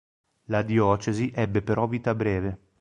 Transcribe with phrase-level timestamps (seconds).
[0.45, 2.59] La diocesi ebbe però vita breve.